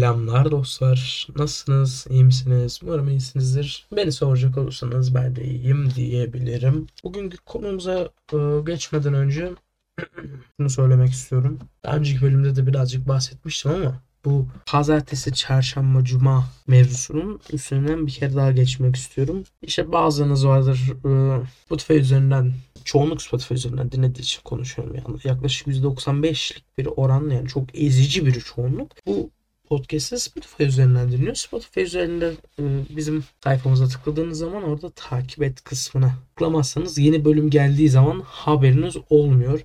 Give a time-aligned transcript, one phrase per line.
[0.00, 1.28] Selamlar dostlar.
[1.36, 2.06] Nasılsınız?
[2.10, 2.80] İyi misiniz?
[2.82, 3.86] Umarım iyisinizdir.
[3.96, 6.86] Beni soracak olursanız ben de iyiyim diyebilirim.
[7.04, 9.52] Bugünkü konumuza e, geçmeden önce
[10.56, 11.58] şunu söylemek istiyorum.
[11.84, 13.94] Daha önceki bölümde de birazcık bahsetmiştim ama
[14.24, 19.44] bu pazartesi, çarşamba, cuma mevzusunun üstünden bir kere daha geçmek istiyorum.
[19.62, 22.52] İşte bazılarınız vardır e, Spotify üzerinden
[22.84, 25.18] çoğunluk Spotify üzerinden dinlediği için konuşuyorum yani.
[25.24, 28.90] Yaklaşık %95'lik bir oran yani çok ezici bir çoğunluk.
[29.06, 29.30] Bu
[29.70, 31.34] podcast'ı Spotify üzerinden dinliyor.
[31.34, 32.62] Spotify üzerinde e,
[32.96, 39.60] bizim sayfamıza tıkladığınız zaman orada takip et kısmına tıklamazsanız yeni bölüm geldiği zaman haberiniz olmuyor.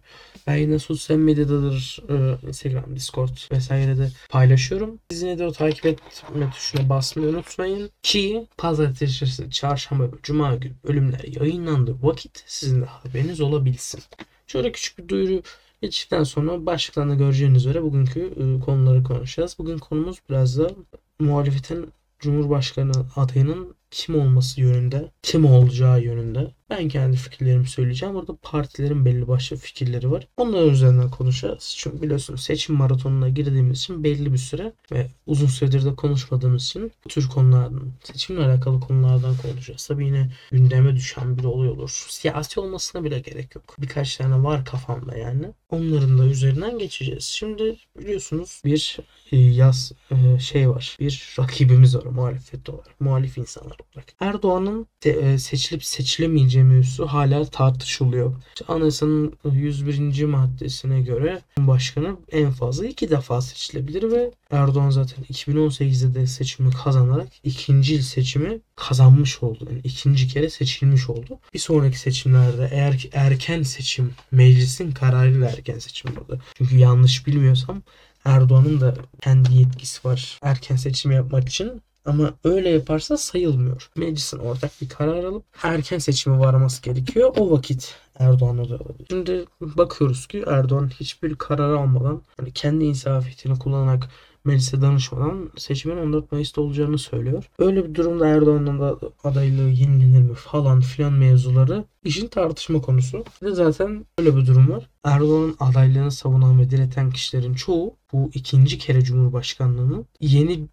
[0.47, 4.99] Ben yine sosyal medyadadır e, Instagram, Discord vesairede paylaşıyorum.
[5.11, 10.73] Siz yine de o takip etme tuşuna basmayı unutmayın ki pazartesi, çarşamba ve cuma günü
[10.87, 14.01] bölümler yayınlandığı vakit sizin de haberiniz olabilsin.
[14.47, 15.41] Şöyle küçük bir duyuru
[15.81, 19.55] geçtikten sonra başlıktan da göreceğiniz üzere bugünkü e, konuları konuşacağız.
[19.59, 20.71] Bugün konumuz biraz da
[21.19, 26.51] muhalefetin Cumhurbaşkanı adayının kim olması yönünde, kim olacağı yönünde.
[26.69, 28.15] Ben kendi fikirlerimi söyleyeceğim.
[28.15, 30.27] Burada partilerin belli başlı fikirleri var.
[30.37, 31.75] Onların üzerinden konuşacağız.
[31.77, 36.91] Çünkü biliyorsunuz seçim maratonuna girdiğimiz için belli bir süre ve uzun süredir de konuşmadığımız için
[37.05, 39.87] bu tür konulardan, seçimle alakalı konulardan konuşacağız.
[39.87, 42.05] Tabii yine gündeme düşen bir olay olur.
[42.09, 43.75] Siyasi olmasına bile gerek yok.
[43.79, 45.45] Birkaç tane var kafamda yani.
[45.69, 47.23] Onların da üzerinden geçeceğiz.
[47.23, 48.97] Şimdi biliyorsunuz bir
[49.31, 50.97] e, yaz e, şey var.
[50.99, 53.01] Bir rakibimiz var muhalefette olarak.
[53.01, 54.13] Muhalif insanlar olarak.
[54.19, 58.33] Erdoğan'ın e, seçilip seçilemeyeceği mevzusu hala tartışılıyor.
[58.47, 60.25] İşte Anayasanın 101.
[60.25, 67.27] maddesine göre başkanı en fazla iki defa seçilebilir ve Erdoğan zaten 2018'de de seçimi kazanarak
[67.43, 69.67] ikinci seçimi kazanmış oldu.
[69.69, 71.39] Yani ikinci kere seçilmiş oldu.
[71.53, 76.39] Bir sonraki seçimlerde eğer ki erken seçim meclisin kararıyla erken seçim oldu.
[76.57, 77.81] Çünkü yanlış bilmiyorsam
[78.25, 81.81] Erdoğan'ın da kendi yetkisi var erken seçim yapmak için.
[82.05, 83.89] Ama öyle yaparsa sayılmıyor.
[83.95, 87.33] Meclisin ortak bir karar alıp erken seçime varması gerekiyor.
[87.37, 89.07] O vakit Erdoğan aday olabilir.
[89.09, 94.09] Şimdi bakıyoruz ki Erdoğan hiçbir karar almadan yani kendi insafiyetini kullanarak
[94.45, 97.49] meclise danışmadan seçimin 14 Mayıs'ta olacağını söylüyor.
[97.59, 103.23] Öyle bir durumda Erdoğan'ın da adaylığı yenilenir mi falan filan mevzuları işin tartışma konusu.
[103.41, 104.89] Ve zaten öyle bir durum var.
[105.03, 110.67] Erdoğan'ın adaylığını savunan ve direten kişilerin çoğu bu ikinci kere Cumhurbaşkanlığını yeni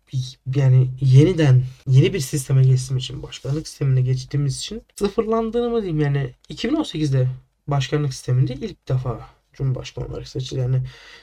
[0.57, 6.31] yani yeniden yeni bir sisteme geçtiğim için başkanlık sistemine geçtiğimiz için sıfırlandığını mı diyeyim yani
[6.51, 7.29] 2018'de
[7.67, 9.21] başkanlık sisteminde ilk defa
[9.63, 10.61] Cumhurbaşkanı olarak seçildi.
[10.61, 10.83] Yani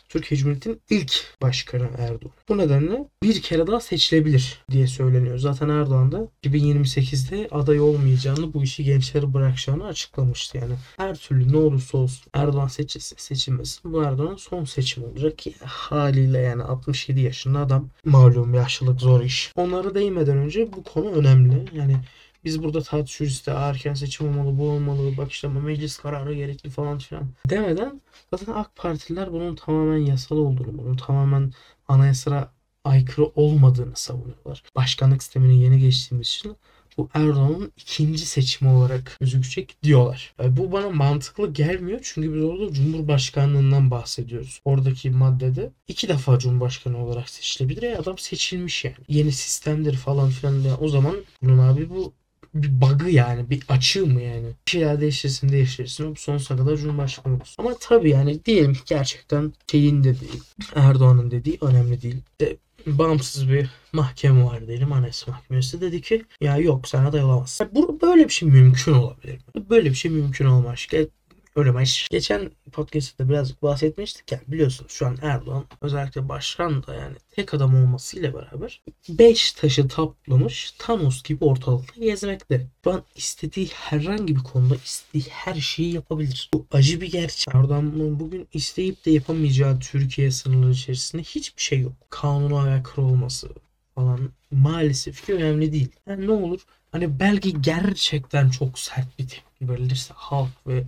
[0.09, 2.33] Türkiye Cumhuriyeti'nin ilk başkanı Erdoğan.
[2.49, 5.37] Bu nedenle bir kere daha seçilebilir diye söyleniyor.
[5.37, 10.57] Zaten Erdoğan da 2028'de aday olmayacağını, bu işi gençlere bırakacağını açıklamıştı.
[10.57, 15.53] Yani her türlü ne olursa olsun Erdoğan seçilse seçilmesin bu Erdoğan'ın son seçim olacak ki
[15.63, 19.51] haliyle yani 67 yaşında adam malum yaşlılık zor iş.
[19.55, 21.65] Onlara değinmeden önce bu konu önemli.
[21.73, 21.95] Yani
[22.43, 26.97] biz burada tartışıyoruz işte erken seçim olmalı, bu olmalı, bak işte meclis kararı gerekli falan
[26.97, 28.01] filan demeden
[28.33, 31.53] zaten AK Partililer bunun tamamen yasal olduğunu, bunun tamamen
[31.87, 32.51] anayasaya
[32.83, 34.63] aykırı olmadığını savunuyorlar.
[34.75, 36.55] Başkanlık sistemine yeni geçtiğimiz için
[36.97, 40.33] bu Erdoğan'ın ikinci seçimi olarak gözükecek diyorlar.
[40.39, 44.61] Yani bu bana mantıklı gelmiyor çünkü biz orada Cumhurbaşkanlığından bahsediyoruz.
[44.65, 48.95] Oradaki maddede iki defa Cumhurbaşkanı olarak seçilebilir ya adam seçilmiş yani.
[49.07, 50.53] Yeni sistemdir falan filan.
[50.53, 52.13] Yani o zaman bunun abi bu
[52.53, 54.47] bir bug'ı yani bir açığı mı yani?
[54.65, 56.15] Bir şeyler değiştirsin değiştirsin.
[56.15, 57.55] Sonsuza kadar Cumhurbaşkanı olsun.
[57.57, 60.41] Ama tabii yani diyelim ki gerçekten şeyin dediği
[60.75, 62.17] Erdoğan'ın dediği önemli değil.
[62.41, 62.57] De,
[62.87, 67.69] bağımsız bir mahkeme var diyelim Anayasa Mahkemesi dedi ki ya yok sen aday olamazsın.
[67.71, 69.39] Bu böyle bir şey mümkün olabilir?
[69.69, 70.87] Böyle bir şey mümkün olmaz.
[70.93, 71.07] Öyle
[71.55, 72.07] maç.
[72.11, 77.75] Geçen podcast'te birazcık bahsetmiştik ya biliyorsunuz şu an Erdoğan özellikle başkan da yani tek adam
[77.75, 82.67] olmasıyla beraber 5 taşı toplamış Thanos gibi ortalıkta gezmekte.
[82.83, 86.49] Şu an istediği herhangi bir konuda istediği her şeyi yapabilir.
[86.53, 87.55] Bu acı bir gerçek.
[87.55, 91.93] Erdoğan'ın bugün isteyip de yapamayacağı Türkiye sınırları içerisinde hiçbir şey yok.
[92.09, 93.49] Kanuna aykırı olması
[93.95, 95.89] falan maalesef ki önemli değil.
[96.07, 100.83] Yani ne olur hani belki gerçekten çok sert bir tepki verilirse halk ve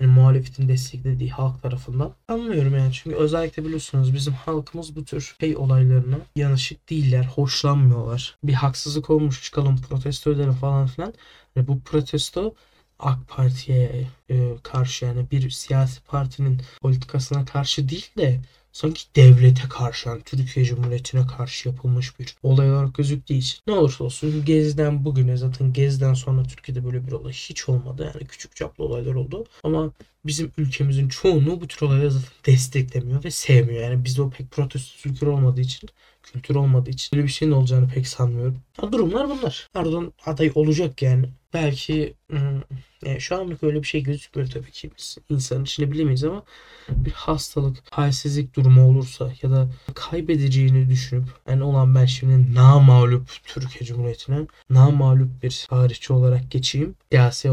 [0.00, 5.56] yani muhalefetin desteklediği halk tarafından anlıyorum yani çünkü özellikle biliyorsunuz bizim halkımız bu tür şey
[5.56, 8.38] olaylarına yanışık değiller, hoşlanmıyorlar.
[8.44, 11.14] Bir haksızlık olmuş çıkalım protesto edelim falan filan.
[11.56, 12.54] Yani bu protesto
[12.98, 18.40] AK Parti'ye e, karşı yani bir siyasi partinin politikasına karşı değil de
[18.74, 24.04] sanki devlete karşı, yani Türkiye Cumhuriyeti'ne karşı yapılmış bir olay olarak gözüktüğü için ne olursa
[24.04, 28.12] olsun Gezi'den bugüne zaten Gezi'den sonra Türkiye'de böyle bir olay hiç olmadı.
[28.14, 29.44] Yani küçük çaplı olaylar oldu.
[29.62, 29.92] Ama
[30.26, 33.82] bizim ülkemizin çoğunluğu bu tür olayları zaten desteklemiyor ve sevmiyor.
[33.82, 35.88] Yani bizde o pek protesto kültürü olmadığı için
[36.22, 38.58] kültür olmadığı için böyle bir şeyin olacağını pek sanmıyorum.
[38.82, 39.68] Ya durumlar bunlar.
[39.74, 41.28] Erdoğan aday olacak yani.
[41.54, 42.60] Belki hmm,
[43.06, 44.90] yani şu anlık öyle bir şey gözükmüyor tabii ki.
[44.98, 46.42] Biz insanın içine bilemeyiz ama
[46.88, 53.86] bir hastalık, halsizlik durumu olursa ya da kaybedeceğini düşünüp yani olan ben şimdi namağlup Türkiye
[53.88, 56.94] Cumhuriyeti'ne namağlup bir tarihçi olarak geçeyim.
[57.10, 57.50] Siyasi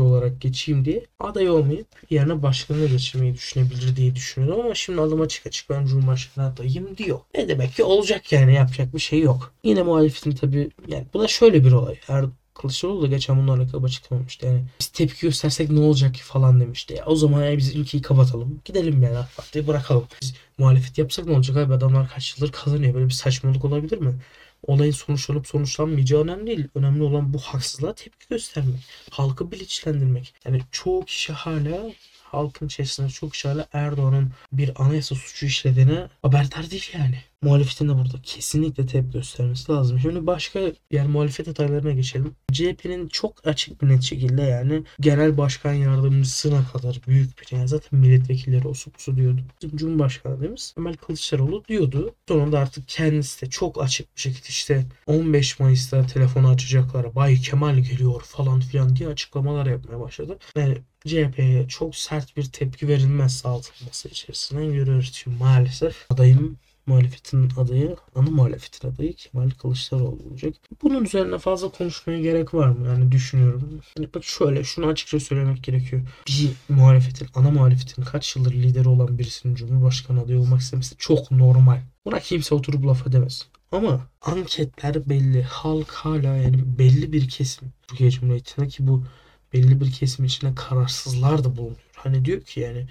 [0.00, 5.46] olarak geçeyim diye aday olmayıp yerine başkanına geçirmeyi düşünebilir diye düşünüyorum ama şimdi adım açık
[5.46, 7.20] açık ben Cumhurbaşkanı adayım diyor.
[7.34, 9.54] Ne demek ki olacak yani yapacak bir şey yok.
[9.64, 11.98] Yine muhalefetin tabii yani bu da şöyle bir olay.
[12.08, 14.46] Er Kılıçdaroğlu da geçen bununla alakalı açıklamamıştı.
[14.46, 16.94] Yani biz tepki göstersek ne olacak ki falan demişti.
[16.94, 18.60] Ya, o zaman yani biz ülkeyi kapatalım.
[18.64, 20.06] Gidelim yani AK bırakalım.
[20.22, 22.94] Biz muhalefet yapsak ne olacak abi adamlar kaç yıldır kazanıyor.
[22.94, 24.14] Böyle bir saçmalık olabilir mi?
[24.66, 26.68] Olayın sonuçlanıp sonuçlanmayacağı önemli değil.
[26.74, 28.80] Önemli olan bu haksızlığa tepki göstermek.
[29.10, 30.34] Halkı bilinçlendirmek.
[30.46, 36.70] Yani çoğu kişi hala halkın içerisinde çok kişi hala Erdoğan'ın bir anayasa suçu işlediğine haberdar
[36.70, 39.98] değil yani muhalefetin de burada kesinlikle tepki göstermesi lazım.
[39.98, 40.60] Şimdi başka
[40.90, 42.36] yani muhalefet adaylarına geçelim.
[42.52, 48.00] CHP'nin çok açık bir net şekilde yani genel başkan yardımcısına kadar büyük bir yani zaten
[48.00, 49.40] milletvekilleri o su diyordu.
[49.62, 52.14] Bizim Cumhurbaşkanı adayımız Kemal Kılıçdaroğlu diyordu.
[52.28, 57.14] Sonunda artık kendisi de çok açık bir şekilde işte 15 Mayıs'ta telefonu açacaklar.
[57.14, 60.38] Bay Kemal geliyor falan filan diye açıklamalar yapmaya başladı.
[60.56, 63.72] Yani CHP'ye çok sert bir tepki verilmezse altın
[64.10, 65.10] içerisinden görüyoruz.
[65.14, 70.54] Şimdi maalesef adayım muhalefetin adayı, ana muhalefetin adayı Kemal Kılıçdaroğlu olacak.
[70.82, 72.86] Bunun üzerine fazla konuşmaya gerek var mı?
[72.86, 73.80] Yani düşünüyorum.
[73.98, 76.02] Yani bak şöyle şunu açıkça söylemek gerekiyor.
[76.28, 81.80] Bir muhalefetin, ana muhalefetin kaç yıldır lideri olan birisinin Cumhurbaşkanı adayı olmak istemesi çok normal.
[82.04, 83.48] Buna kimse oturup laf edemez.
[83.72, 85.42] Ama anketler belli.
[85.42, 89.04] Halk hala yani belli bir kesim Türkiye Cumhuriyeti'nde ki bu
[89.52, 91.76] belli bir kesim içinde kararsızlar da bulunuyor.
[91.96, 92.86] Hani diyor ki yani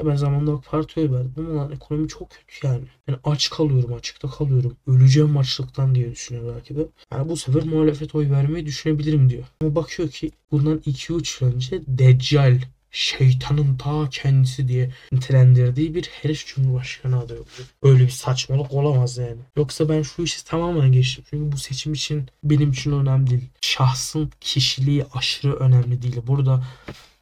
[0.00, 2.84] ya ben zamanında Parti'ye verdim ama ekonomi çok kötü yani.
[3.08, 4.76] Yani aç kalıyorum, açıkta kalıyorum.
[4.86, 6.86] Öleceğim açlıktan diye düşünüyor belki de.
[7.12, 9.44] Yani bu sefer muhalefet oy vermeyi düşünebilirim diyor.
[9.60, 12.60] Ama bakıyor ki bundan 2-3 yıl önce Deccal
[12.90, 17.68] şeytanın ta kendisi diye nitelendirdiği bir herif cumhurbaşkanı adayı oluyor.
[17.82, 19.40] Böyle bir saçmalık olamaz yani.
[19.56, 21.24] Yoksa ben şu işi tamamen geçtim.
[21.30, 23.48] Çünkü bu seçim için benim için önemli değil.
[23.60, 26.16] Şahsın kişiliği aşırı önemli değil.
[26.26, 26.64] Burada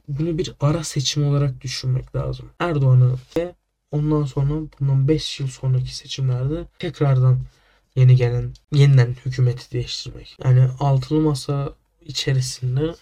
[0.09, 2.51] bunu bir ara seçim olarak düşünmek lazım.
[2.61, 3.55] Erdoğan'ı ve
[3.91, 7.39] ondan sonra bundan 5 yıl sonraki seçimlerde tekrardan
[7.97, 10.37] yeni gelen yeniden hükümeti değiştirmek.
[10.45, 11.75] Yani altılı masa
[12.05, 12.95] içerisinde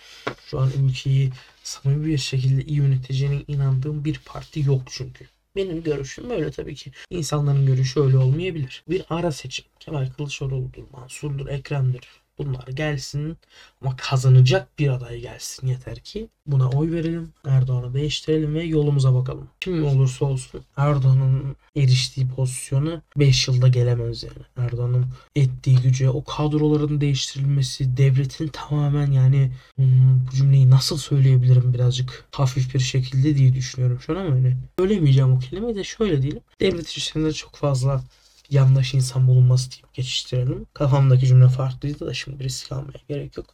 [0.47, 1.33] şu an ülkeyi
[1.63, 5.27] samimi bir şekilde iyi yöneteceğine inandığım bir parti yok çünkü.
[5.57, 6.93] Benim görüşüm böyle tabii ki.
[7.11, 8.85] İnsanların görüşü öyle olmayabilir.
[8.89, 9.65] Bir ara seçim.
[9.81, 12.09] Kemal Kılıçdaroğlu'dur, Mansur'dur, Ekrem'dir,
[12.47, 13.37] Bunlar gelsin
[13.83, 17.33] ama kazanacak bir aday gelsin yeter ki buna oy verelim.
[17.47, 19.49] Erdoğan'ı değiştirelim ve yolumuza bakalım.
[19.61, 24.67] Kim olursa olsun Erdoğan'ın eriştiği pozisyonu 5 yılda gelemez yani.
[24.69, 25.07] Erdoğan'ın
[25.37, 32.75] ettiği güce, o kadroların değiştirilmesi, devletin tamamen yani hmm, bu cümleyi nasıl söyleyebilirim birazcık hafif
[32.75, 36.43] bir şekilde diye düşünüyorum şu an ama hani söylemeyeceğim o kelimeyi de şöyle diyelim.
[36.61, 38.03] Devlet içerisinde çok fazla
[38.53, 40.67] yandaş insan bulunması deyip geçiştirelim.
[40.75, 43.47] Kafamdaki cümle farklıydı da şimdi risk almaya gerek yok.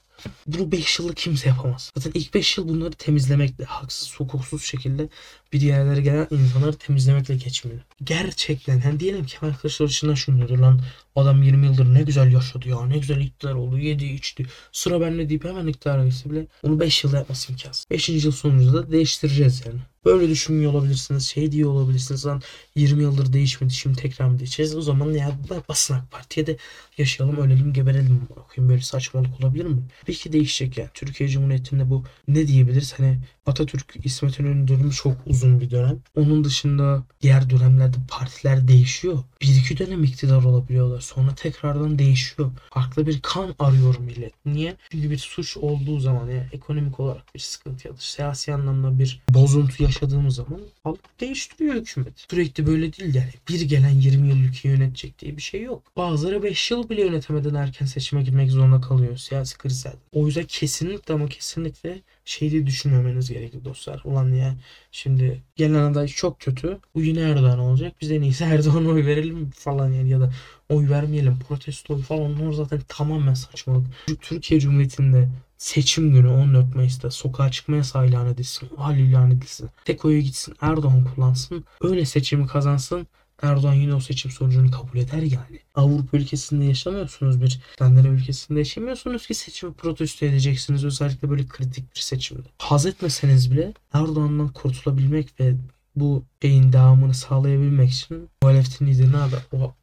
[0.47, 1.93] Bunu 5 yılda kimse yapamaz.
[1.97, 5.09] Zaten ilk 5 yıl bunları temizlemekle, haksız, hukuksuz şekilde
[5.53, 7.81] bir yerlere gelen insanları temizlemekle geçmiyor.
[8.05, 10.81] Gerçekten hani diyelim ki Kılıçdaroğlu içinden şunu diyor lan
[11.17, 15.29] adam 20 yıldır ne güzel yaşadı ya ne güzel iktidar oldu yedi içti sıra bende
[15.29, 17.87] deyip hemen iktidara geçse bile onu 5 yılda yapması imkansız.
[17.91, 18.09] 5.
[18.09, 19.81] yıl sonunda da değiştireceğiz yani.
[20.05, 21.27] Böyle düşünmüyor olabilirsiniz.
[21.27, 22.27] Şey diyor olabilirsiniz.
[22.27, 22.43] Lan
[22.75, 23.73] 20 yıldır değişmedi.
[23.73, 24.77] Şimdi tekrar mı değişeceğiz?
[24.77, 25.39] O zaman ya
[25.69, 26.57] basın AK Parti'ye de
[26.99, 28.29] yaşayalım, ölelim, geberelim.
[28.37, 29.83] Bakayım böyle saçmalık olabilir mi?
[30.09, 30.91] Bir ki değişecek yani.
[30.95, 32.95] Türkiye Cumhuriyeti'nde bu ne diyebiliriz?
[32.97, 35.99] Hani Atatürk İsmet İnönü dönemi çok uzun bir dönem.
[36.17, 39.19] Onun dışında diğer dönemlerde partiler değişiyor.
[39.43, 41.01] Bir iki dönem iktidar olabiliyorlar.
[41.01, 42.51] Sonra tekrardan değişiyor.
[42.71, 44.33] Farklı bir kan arıyor millet.
[44.47, 44.77] Niye?
[44.91, 49.21] Çünkü bir suç olduğu zaman yani ekonomik olarak bir sıkıntı ya da siyasi anlamda bir
[49.31, 52.25] bozuntu yaşadığımız zaman halk değiştiriyor hükümet.
[52.31, 53.31] Sürekli böyle değil yani.
[53.49, 55.83] Bir gelen 20 yıl ülkeyi yönetecek diye bir şey yok.
[55.97, 59.93] Bazıları 5 yıl bile yönetemeden erken seçime girmek zorunda kalıyor siyasi krizler.
[60.13, 64.01] O yüzden kesinlikle ama kesinlikle şey diye düşünmemeniz gerekli dostlar.
[64.05, 64.55] Ulan ya
[64.93, 66.79] şimdi gelen aday çok kötü.
[66.95, 67.93] Bu yine Erdoğan olacak.
[68.01, 70.31] Biz en iyisi Erdoğan'a oy verelim falan yani ya da
[70.69, 71.39] oy vermeyelim.
[71.49, 73.87] Protesto falan onlar zaten tamamen saçmalık.
[74.21, 78.69] Türkiye Cumhuriyeti'nde seçim günü 14 Mayıs'ta sokağa çıkma yasağı ilan edilsin.
[78.77, 79.71] Hal ilan edilsin.
[79.85, 81.65] Tek oyu gitsin Erdoğan kullansın.
[81.81, 83.07] Öyle seçimi kazansın.
[83.43, 85.61] Erdoğan yine o seçim sonucunu kabul eder yani.
[85.75, 92.01] Avrupa ülkesinde yaşamıyorsunuz bir Skandinav ülkesinde yaşamıyorsunuz ki seçimi protesto edeceksiniz özellikle böyle kritik bir
[92.01, 92.49] seçimde.
[92.59, 95.55] Haz etmeseniz bile Erdoğan'dan kurtulabilmek ve
[95.97, 99.37] bu şeyin devamını sağlayabilmek için muhalefetin liderine abi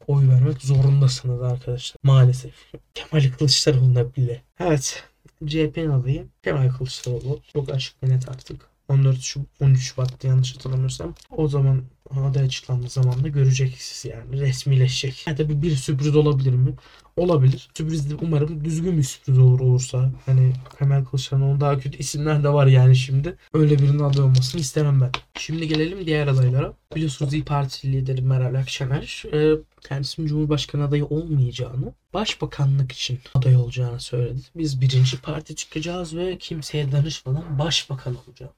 [0.06, 1.96] oy vermek zorundasınız arkadaşlar.
[2.02, 2.54] Maalesef.
[2.94, 4.42] Kemal Kılıçdaroğlu'na bile.
[4.60, 5.04] Evet.
[5.46, 7.40] CHP'nin adayı Kemal Kılıçdaroğlu.
[7.52, 8.66] Çok açık ve net artık.
[8.88, 11.14] 14 Şubat, 13 Şubat'ta yanlış hatırlamıyorsam.
[11.30, 15.24] O zaman aday açıklandığı zaman da göreceksiniz yani resmileşecek.
[15.26, 16.74] Yani tabii bir sürpriz olabilir mi?
[17.16, 17.68] Olabilir.
[17.76, 20.10] Sürpriz de umarım düzgün bir sürpriz olur olursa.
[20.26, 23.36] Hani Kemal Kılıçdaroğlu'nun daha kötü isimler de var yani şimdi.
[23.54, 25.10] Öyle birinin aday olmasını istemem ben.
[25.38, 26.72] Şimdi gelelim diğer adaylara.
[26.94, 29.58] Biliyorsunuz İYİ Parti lideri Meral Akşener e,
[29.88, 34.40] kendisinin Cumhurbaşkanı adayı olmayacağını, başbakanlık için aday olacağını söyledi.
[34.56, 38.52] Biz birinci parti çıkacağız ve kimseye danışmadan başbakan olacağım.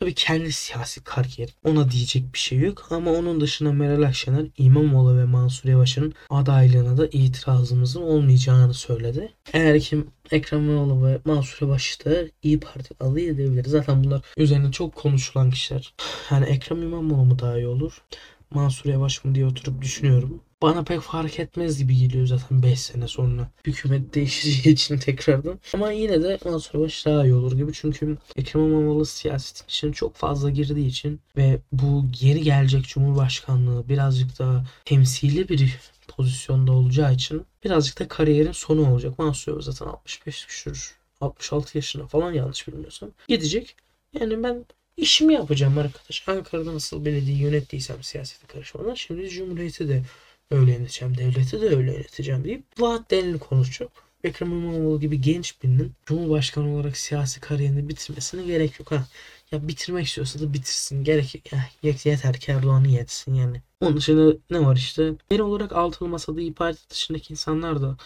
[0.00, 1.50] Tabii kendi siyasi kariyeri.
[1.64, 2.86] Ona diyecek bir şey yok.
[2.90, 9.32] Ama onun dışında Meral Akşener, İmamoğlu ve Mansur Yavaş'ın adaylığına da itirazımızın olmayacağını söyledi.
[9.52, 13.64] Eğer kim Ekrem İmamoğlu ve Mansur Yavaş'ı da İyi Parti aday edebilir.
[13.64, 15.94] Zaten bunlar üzerine çok konuşulan kişiler.
[16.30, 18.02] Yani Ekrem İmamoğlu mu daha iyi olur?
[18.50, 20.42] Mansur Yavaş mı diye oturup düşünüyorum.
[20.62, 23.50] Bana pek fark etmez gibi geliyor zaten 5 sene sonra.
[23.66, 25.58] Hükümet değişeceği için tekrardan.
[25.74, 27.72] Ama yine de Mansur Yavaş daha iyi olur gibi.
[27.72, 34.38] Çünkü Ekrem İmamoğlu siyasetin içine çok fazla girdiği için ve bu geri gelecek Cumhurbaşkanlığı birazcık
[34.38, 39.18] daha temsili bir pozisyonda olacağı için birazcık da kariyerin sonu olacak.
[39.18, 43.76] Mansur Yavaş zaten 65 küsür 66 yaşında falan yanlış bilmiyorsam gidecek.
[44.20, 44.64] Yani ben
[44.96, 46.28] işimi yapacağım arkadaş.
[46.28, 50.02] Ankara'da nasıl belediye yönettiysem siyasete karışmadan şimdi Cumhuriyeti de
[50.50, 53.90] öyle yöneteceğim, devleti de öyle yöneteceğim deyip vaatlerini konuşacak.
[54.24, 58.90] Ekrem İmamoğlu gibi genç birinin Cumhurbaşkanı olarak siyasi kariyerini bitirmesine gerek yok.
[58.90, 59.06] Ha.
[59.52, 61.04] Ya bitirmek istiyorsa da bitirsin.
[61.04, 61.52] Gerek.
[61.52, 63.62] Ya, yet- yeter ki Erdoğan'ı yetsin yani.
[63.80, 65.12] Onun dışında ne var işte?
[65.30, 67.96] Genel olarak altılı masada İYİ Parti dışındaki insanlar da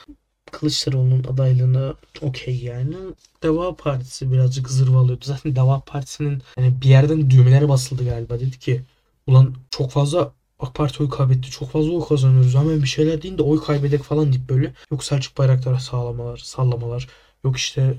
[0.52, 2.96] Kılıçdaroğlu'nun adaylığına okey yani.
[3.42, 5.24] Deva Partisi birazcık zırvalıyordu.
[5.24, 8.40] Zaten Deva Partisi'nin yani bir yerden düğmeleri basıldı galiba.
[8.40, 8.82] Dedi ki
[9.26, 10.32] ulan çok fazla
[10.64, 11.50] AK Parti oy kaybetti.
[11.50, 12.54] Çok fazla oy kazanıyoruz.
[12.54, 14.75] Hemen bir şeyler deyin de oy kaybedek falan deyip böyle.
[14.90, 17.09] Yok Selçuk Bayraktar'a sağlamalar, sallamalar.
[17.44, 17.94] Yok işte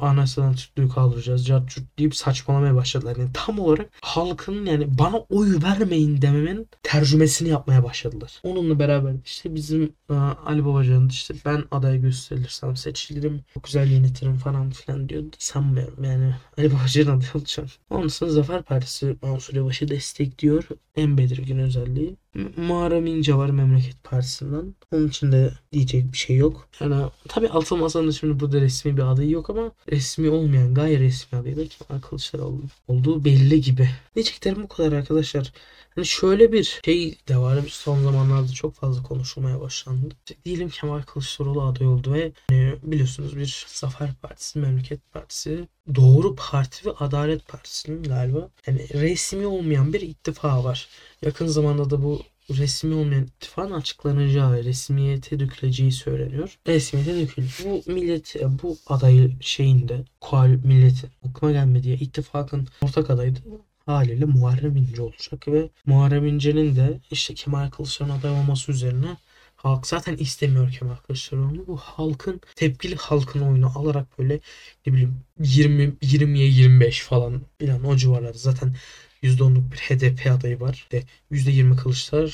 [0.00, 1.46] anayasadan Türklüğü kaldıracağız.
[1.46, 3.16] Cart curt deyip saçmalamaya başladılar.
[3.16, 8.40] Yani tam olarak halkın yani bana oy vermeyin dememin tercümesini yapmaya başladılar.
[8.42, 13.44] Onunla beraber işte bizim e, Ali Babacan işte ben aday gösterilirsem seçilirim.
[13.54, 15.36] Çok güzel yönetirim falan filan diyordu.
[15.38, 17.68] Sanmıyorum yani Ali Babacan aday olacağım.
[17.90, 20.68] Onun sonra Zafer Partisi Mansur Yavaş'ı destekliyor.
[20.96, 22.16] En belirgin özelliği.
[22.56, 24.74] Muharrem İnce var Memleket Partisi'nden.
[24.92, 26.68] Onun için de diyecek bir şey yok.
[26.80, 29.57] Yani tabii Altılı Masa'nın şimdi burada resmi bir adayı yok ama
[29.92, 33.88] resmi olmayan gayri resmi adayı da Kemal Kılıçdaroğlu olduğu belli gibi.
[34.14, 35.52] Diyeceklerim bu kadar arkadaşlar.
[35.94, 37.64] Hani şöyle bir şey de var.
[37.68, 40.14] Son zamanlarda çok fazla konuşulmaya başlandı.
[40.44, 46.86] Diyelim Kemal Kılıçdaroğlu aday oldu ve hani biliyorsunuz bir Zafer Partisi, Memleket Partisi, Doğru Parti
[46.88, 50.88] ve Adalet Partisi'nin galiba yani resmi olmayan bir ittifakı var.
[51.22, 56.58] Yakın zamanda da bu resmi olmayan ittifakın açıklanacağı resmiyete döküleceği söyleniyor.
[56.66, 57.48] Resmiyete döküldü.
[57.64, 63.40] Bu millet bu aday şeyinde koal milleti aklıma gelmedi ya ittifakın ortak adayı da
[63.86, 69.16] haliyle Muharrem İnce olacak ve Muharrem İnce'nin de işte Kemal Kılıçdaroğlu'nun aday olması üzerine
[69.56, 71.66] halk zaten istemiyor Kemal Kılıçdaroğlu'nu.
[71.66, 74.40] Bu halkın tepkili halkın oyunu alarak böyle
[74.86, 78.74] ne bileyim 20 20'ye 25 falan filan o civarlarda zaten
[79.22, 80.88] %10'luk bir HDP adayı var.
[80.92, 82.30] De %20 Kılıçdaroğlu,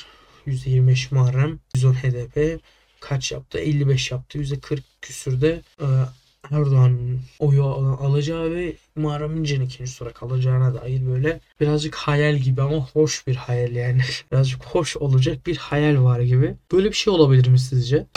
[0.47, 2.61] %25 Muharrem, %10 HDP
[3.01, 3.59] kaç yaptı?
[3.59, 4.39] 55 yaptı.
[4.39, 5.87] %40 küsürde e,
[6.51, 12.63] Erdoğan'ın oyu al- alacağı ve Muharrem İnce'nin ikinci tura kalacağına dair böyle birazcık hayal gibi
[12.63, 14.01] ama hoş bir hayal yani.
[14.33, 16.55] birazcık hoş olacak bir hayal var gibi.
[16.73, 18.07] Böyle bir şey olabilir mi sizce?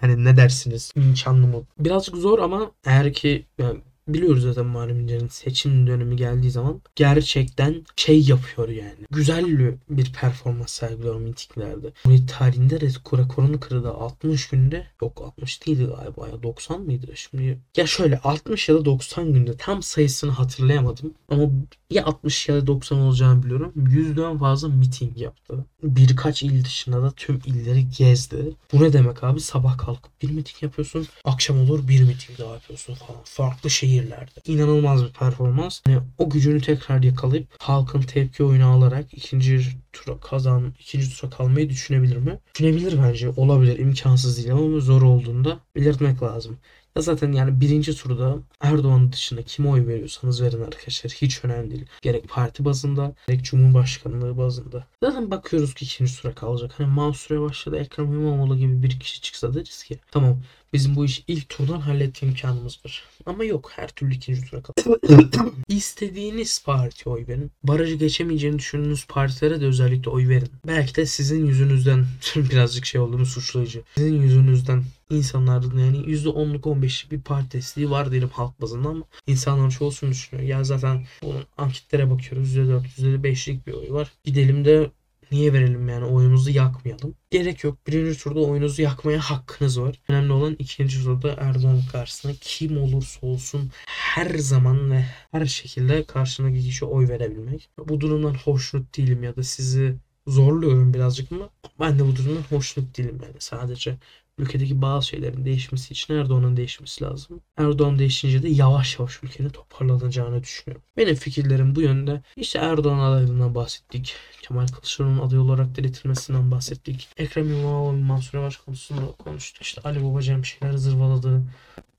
[0.00, 0.92] Hani ne dersiniz?
[0.96, 1.62] İmkanlı mı?
[1.78, 7.84] Birazcık zor ama eğer ki yani biliyoruz zaten Muharrem İnce'nin seçim dönemi geldiği zaman gerçekten
[7.96, 8.98] şey yapıyor yani.
[9.10, 9.44] Güzel
[9.90, 11.92] bir performans sergiliyor mitinglerde.
[12.02, 14.86] Cumhuriyet tarihinde rekor, rekorunu kırdı 60 günde.
[15.02, 17.06] Yok 60 değildi galiba ya 90 mıydı?
[17.14, 21.14] Şimdi ya şöyle 60 ya da 90 günde tam sayısını hatırlayamadım.
[21.28, 21.42] Ama
[21.90, 23.72] ya 60 ya da 90 olacağını biliyorum.
[23.76, 25.64] Yüzden fazla miting yaptı.
[25.82, 28.52] Birkaç il dışında da tüm illeri gezdi.
[28.72, 29.40] Bu ne demek abi?
[29.40, 31.06] Sabah kalkıp bir miting yapıyorsun.
[31.24, 33.20] Akşam olur bir miting daha yapıyorsun falan.
[33.24, 34.30] Farklı şehirlerde.
[34.46, 35.80] İnanılmaz bir performans.
[35.88, 39.60] Yani o gücünü tekrar yakalayıp halkın tepki oyunu alarak ikinci
[39.92, 42.38] tura kazan, ikinci tura kalmayı düşünebilir mi?
[42.54, 43.28] Düşünebilir bence.
[43.36, 43.78] Olabilir.
[43.78, 46.58] imkansız değil ama zor olduğunda belirtmek lazım.
[46.96, 51.12] Ya zaten yani birinci turda Erdoğan dışında kime oy veriyorsanız verin arkadaşlar.
[51.12, 51.86] Hiç önemli değil.
[52.02, 54.86] Gerek parti bazında gerek Cumhurbaşkanlığı bazında.
[55.02, 56.72] Zaten bakıyoruz ki ikinci tura kalacak.
[56.76, 60.38] Hani Mansur Yavaş'la da Ekrem İmamoğlu gibi bir kişi çıksa deriz ki tamam
[60.72, 63.04] bizim bu işi ilk turdan halletme imkanımız var.
[63.26, 65.34] Ama yok her türlü ikinci tura kalacak.
[65.68, 67.50] İstediğiniz partiye oy verin.
[67.62, 70.50] Barajı geçemeyeceğini düşündüğünüz partilere de özellikle oy verin.
[70.66, 72.06] Belki de sizin yüzünüzden
[72.36, 73.82] birazcık şey olduğunu suçlayıcı.
[73.94, 79.68] Sizin yüzünüzden insanların yani %10'luk 15'lik bir parti desteği var diyelim halk bazında ama insanların
[79.68, 80.48] çoğu şunu düşünüyor.
[80.48, 84.12] Ya zaten bunun anketlere bakıyoruz %4, %5'lik bir oy var.
[84.24, 84.90] Gidelim de
[85.32, 87.14] niye verelim yani oyumuzu yakmayalım.
[87.30, 87.86] Gerek yok.
[87.86, 90.00] Birinci turda oyunuzu yakmaya hakkınız var.
[90.08, 96.62] Önemli olan ikinci turda Erdoğan karşısına kim olursa olsun her zaman ve her şekilde karşındaki
[96.62, 97.68] kişiye oy verebilmek.
[97.88, 102.98] Bu durumdan hoşnut değilim ya da sizi zorluyorum birazcık ama ben de bu durumdan hoşnut
[102.98, 103.96] değilim yani sadece
[104.38, 107.40] ülkedeki bazı şeylerin değişmesi için Erdoğan'ın değişmesi lazım.
[107.56, 110.82] Erdoğan değişince de yavaş yavaş ülkenin toparlanacağını düşünüyorum.
[110.96, 112.22] Benim fikirlerim bu yönde.
[112.36, 114.14] İşte Erdoğan adaylığından bahsettik.
[114.42, 117.08] Kemal Kılıçdaroğlu'nun aday olarak diletilmesinden bahsettik.
[117.16, 119.62] Ekrem İmamoğlu ve Mansur Yavaş konusunda konuştuk.
[119.62, 121.42] İşte Ali Babacan bir şeyler zırvaladı.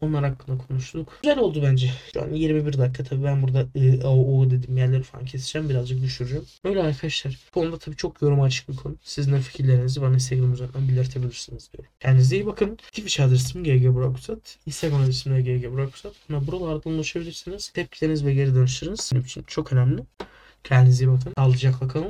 [0.02, 1.20] Onlar hakkında konuştuk.
[1.24, 1.92] Güzel oldu bence.
[2.14, 5.70] Şu an 21 dakika tabii ben burada e, o, o dediğim yerleri falan keseceğim.
[5.70, 6.46] Birazcık düşüreceğim.
[6.64, 7.38] Öyle arkadaşlar.
[7.50, 8.96] Bu konuda tabii çok yoruma açık bir konu.
[9.04, 11.92] Sizin fikirlerinizi bana Instagram üzerinden belirtebilirsiniz diyorum.
[12.00, 12.76] Kendinize iyi bakın.
[12.76, 14.58] Twitch adresim GG Brokusat.
[14.66, 16.14] Instagram adresim de GG Brokusat.
[16.30, 17.70] Buna buralardan ulaşabilirsiniz.
[17.70, 20.02] Tepkileriniz ve geri dönüşleriniz benim için çok önemli.
[20.64, 21.34] Kendinize iyi bakın.
[21.38, 22.08] Sağlıcakla kalın.